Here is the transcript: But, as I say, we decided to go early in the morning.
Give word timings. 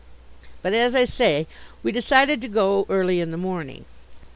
But, 0.63 0.73
as 0.73 0.95
I 0.95 1.05
say, 1.05 1.45
we 1.83 1.91
decided 1.91 2.41
to 2.41 2.47
go 2.47 2.87
early 2.89 3.21
in 3.21 3.29
the 3.29 3.37
morning. 3.37 3.85